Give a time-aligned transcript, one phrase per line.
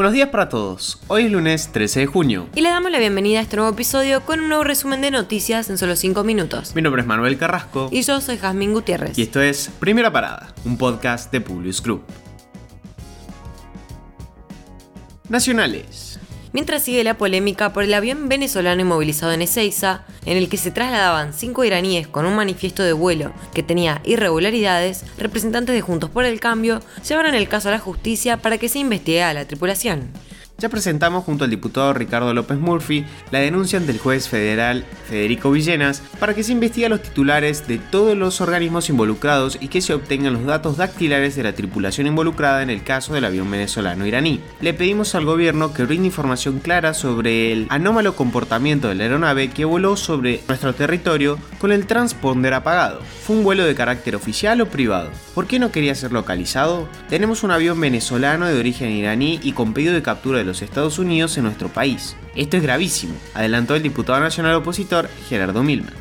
[0.00, 0.98] Buenos días para todos.
[1.08, 2.48] Hoy es lunes 13 de junio.
[2.54, 5.68] Y le damos la bienvenida a este nuevo episodio con un nuevo resumen de noticias
[5.68, 6.74] en solo 5 minutos.
[6.74, 7.90] Mi nombre es Manuel Carrasco.
[7.92, 9.18] Y yo soy Jazmín Gutiérrez.
[9.18, 12.02] Y esto es Primera Parada, un podcast de Publius Group.
[15.28, 16.19] Nacionales.
[16.52, 20.72] Mientras sigue la polémica por el avión venezolano inmovilizado en Ezeiza, en el que se
[20.72, 26.24] trasladaban cinco iraníes con un manifiesto de vuelo que tenía irregularidades, representantes de Juntos por
[26.24, 30.10] el Cambio llevaron el caso a la justicia para que se investigue a la tripulación.
[30.60, 35.50] Ya presentamos junto al diputado Ricardo López Murphy la denuncia ante el juez federal Federico
[35.50, 39.80] Villenas para que se investigue a los titulares de todos los organismos involucrados y que
[39.80, 44.04] se obtengan los datos dactilares de la tripulación involucrada en el caso del avión venezolano
[44.04, 44.42] iraní.
[44.60, 49.48] Le pedimos al gobierno que brinde información clara sobre el anómalo comportamiento de la aeronave
[49.48, 53.00] que voló sobre nuestro territorio con el transponder apagado.
[53.22, 55.08] ¿Fue un vuelo de carácter oficial o privado?
[55.34, 56.86] ¿Por qué no quería ser localizado?
[57.08, 60.98] Tenemos un avión venezolano de origen iraní y con pedido de captura de los Estados
[60.98, 62.16] Unidos en nuestro país.
[62.36, 65.94] Esto es gravísimo, adelantó el diputado nacional opositor Gerardo Milman.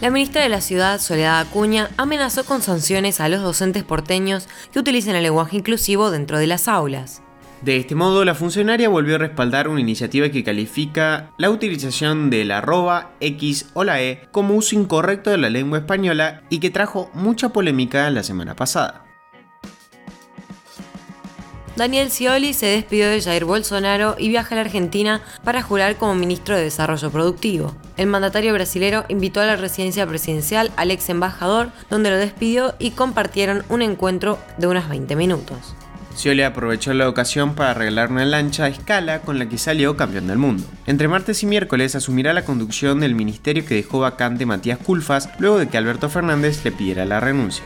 [0.00, 4.78] La ministra de la Ciudad, Soledad Acuña, amenazó con sanciones a los docentes porteños que
[4.78, 7.20] utilicen el lenguaje inclusivo dentro de las aulas.
[7.62, 12.44] De este modo, la funcionaria volvió a respaldar una iniciativa que califica la utilización de
[12.44, 16.70] la arroba, X o la E como uso incorrecto de la lengua española y que
[16.70, 19.07] trajo mucha polémica la semana pasada.
[21.78, 26.16] Daniel Scioli se despidió de Jair Bolsonaro y viaja a la Argentina para jurar como
[26.16, 27.76] ministro de Desarrollo Productivo.
[27.96, 32.90] El mandatario brasilero invitó a la residencia presidencial al ex embajador, donde lo despidió y
[32.90, 35.76] compartieron un encuentro de unos 20 minutos.
[36.16, 40.26] Scioli aprovechó la ocasión para arreglar una lancha a escala con la que salió campeón
[40.26, 40.64] del mundo.
[40.88, 45.60] Entre martes y miércoles asumirá la conducción del ministerio que dejó vacante Matías Culfas luego
[45.60, 47.62] de que Alberto Fernández le pidiera la renuncia.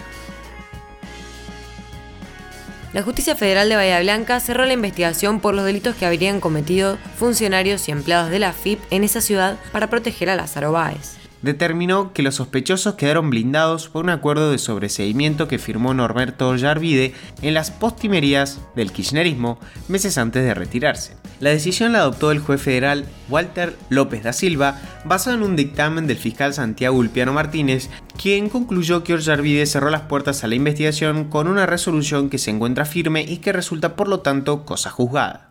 [2.93, 6.99] La Justicia Federal de Bahía Blanca cerró la investigación por los delitos que habrían cometido
[7.17, 12.13] funcionarios y empleados de la FIP en esa ciudad para proteger a Lázaro Báez determinó
[12.13, 17.55] que los sospechosos quedaron blindados por un acuerdo de sobreseimiento que firmó Norberto Yarvide en
[17.55, 19.59] las postimerías del kirchnerismo
[19.89, 21.17] meses antes de retirarse.
[21.41, 26.07] La decisión la adoptó el juez federal Walter López da Silva, basado en un dictamen
[26.07, 27.91] del fiscal Santiago Ulpiano Martínez,
[28.23, 32.53] quien concluyó que Ollarvide cerró las puertas a la investigación con una resolución que se
[32.53, 35.51] encuentra firme y que resulta por lo tanto cosa juzgada.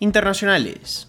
[0.00, 1.06] Internacionales.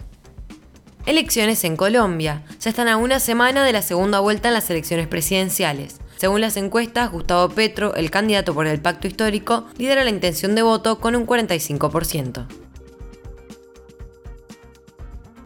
[1.07, 2.44] Elecciones en Colombia.
[2.59, 5.99] Ya están a una semana de la segunda vuelta en las elecciones presidenciales.
[6.17, 10.61] Según las encuestas, Gustavo Petro, el candidato por el pacto histórico, lidera la intención de
[10.61, 12.45] voto con un 45%.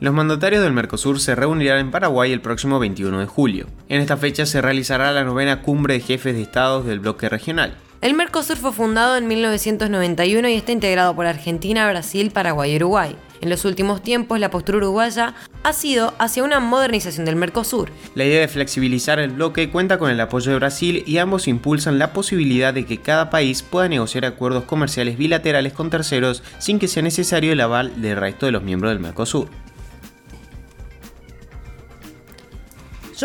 [0.01, 3.67] Los mandatarios del Mercosur se reunirán en Paraguay el próximo 21 de julio.
[3.87, 7.77] En esta fecha se realizará la novena cumbre de jefes de estados del bloque regional.
[8.01, 13.15] El Mercosur fue fundado en 1991 y está integrado por Argentina, Brasil, Paraguay y Uruguay.
[13.39, 15.33] En los últimos tiempos, la postura uruguaya
[15.63, 17.89] ha sido hacia una modernización del Mercosur.
[18.15, 21.99] La idea de flexibilizar el bloque cuenta con el apoyo de Brasil y ambos impulsan
[21.99, 26.89] la posibilidad de que cada país pueda negociar acuerdos comerciales bilaterales con terceros sin que
[26.89, 29.47] sea necesario el aval del resto de los miembros del Mercosur.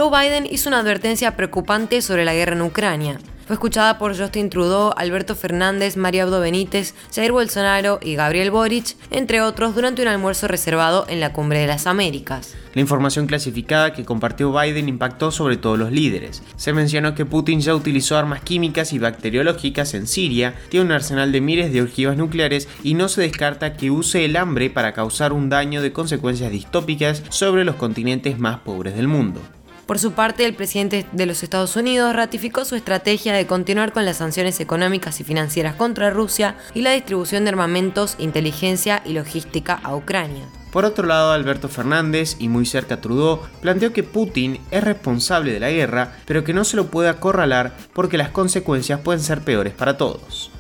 [0.01, 3.19] Joe Biden hizo una advertencia preocupante sobre la guerra en Ucrania.
[3.47, 8.97] Fue escuchada por Justin Trudeau, Alberto Fernández, María Abdo Benítez, Jair Bolsonaro y Gabriel Boric,
[9.11, 12.57] entre otros, durante un almuerzo reservado en la Cumbre de las Américas.
[12.73, 16.43] La información clasificada que compartió Biden impactó sobre todos los líderes.
[16.57, 21.31] Se mencionó que Putin ya utilizó armas químicas y bacteriológicas en Siria, tiene un arsenal
[21.31, 25.35] de miles de ojivas nucleares y no se descarta que use el hambre para causar
[25.35, 29.43] un daño de consecuencias distópicas sobre los continentes más pobres del mundo.
[29.91, 34.05] Por su parte, el presidente de los Estados Unidos ratificó su estrategia de continuar con
[34.05, 39.81] las sanciones económicas y financieras contra Rusia y la distribución de armamentos, inteligencia y logística
[39.83, 40.47] a Ucrania.
[40.71, 45.59] Por otro lado, Alberto Fernández, y muy cerca Trudeau, planteó que Putin es responsable de
[45.59, 49.75] la guerra, pero que no se lo puede acorralar porque las consecuencias pueden ser peores
[49.75, 50.53] para todos.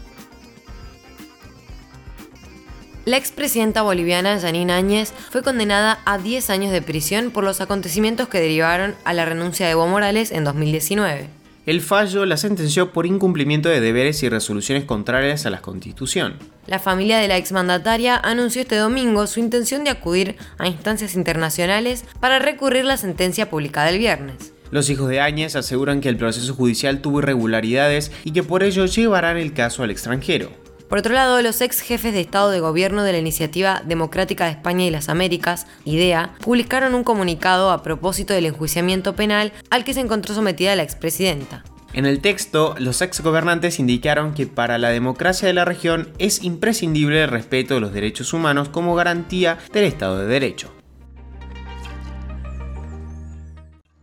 [3.06, 8.29] La expresidenta boliviana Janine Áñez fue condenada a 10 años de prisión por los acontecimientos
[8.29, 11.29] que derivaron a la renuncia de Evo Morales en 2019.
[11.64, 16.37] El fallo la sentenció por incumplimiento de deberes y resoluciones contrarias a la Constitución.
[16.67, 22.05] La familia de la exmandataria anunció este domingo su intención de acudir a instancias internacionales
[22.20, 24.52] para recurrir la sentencia publicada el viernes.
[24.70, 28.85] Los hijos de Áñez aseguran que el proceso judicial tuvo irregularidades y que por ello
[28.85, 30.50] llevarán el caso al extranjero.
[30.91, 34.51] Por otro lado, los ex jefes de Estado de Gobierno de la Iniciativa Democrática de
[34.51, 39.95] España y las Américas, IDEA, publicaron un comunicado a propósito del enjuiciamiento penal al que
[39.95, 41.63] se encontró sometida la expresidenta.
[41.93, 46.43] En el texto, los ex gobernantes indicaron que para la democracia de la región es
[46.43, 50.73] imprescindible el respeto de los derechos humanos como garantía del Estado de Derecho.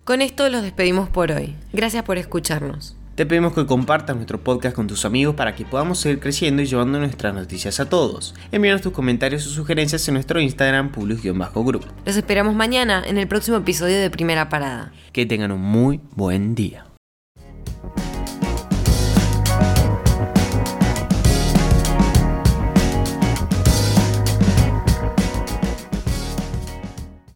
[0.05, 1.57] Con esto los despedimos por hoy.
[1.73, 2.96] Gracias por escucharnos.
[3.17, 6.67] Te pedimos que compartas nuestro podcast con tus amigos para que podamos seguir creciendo y
[6.67, 8.35] llevando nuestras noticias a todos.
[8.51, 11.83] Envíanos tus comentarios o sugerencias en nuestro Instagram, publius-group.
[12.05, 14.91] Los esperamos mañana en el próximo episodio de Primera Parada.
[15.13, 16.85] Que tengan un muy buen día.